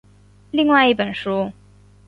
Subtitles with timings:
[0.49, 1.51] 另外一本书。